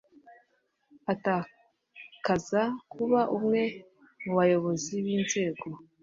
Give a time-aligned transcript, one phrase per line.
[1.13, 2.61] atakaza
[2.91, 3.61] kuba umwe
[4.23, 5.65] mu bayobozi b inzego